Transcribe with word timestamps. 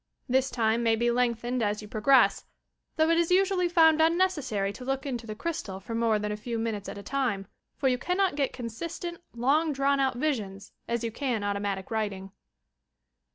This 0.27 0.49
time 0.49 0.81
may 0.81 0.95
be 0.95 1.11
lengthened 1.11 1.61
as 1.61 1.83
you 1.83 1.87
progress, 1.87 2.43
though 2.95 3.11
it 3.11 3.19
is 3.19 3.29
usually 3.29 3.69
found 3.69 4.01
unnecessary 4.01 4.73
to 4.73 4.83
look 4.83 5.05
into 5.05 5.27
the 5.27 5.35
crystal 5.35 5.79
for 5.79 5.93
more 5.93 6.17
than 6.17 6.31
a 6.31 6.37
few 6.37 6.57
minutes 6.57 6.89
at 6.89 6.97
a 6.97 7.03
time, 7.03 7.45
for 7.77 7.87
you 7.87 7.99
eannot 7.99 8.33
get 8.33 8.51
consistent, 8.51 9.21
long 9.35 9.71
drawn 9.71 9.99
out 9.99 10.15
visions, 10.17 10.71
as 10.87 11.03
you 11.03 11.11
can 11.11 11.43
Automatic 11.43 11.91
Writing. 11.91 12.31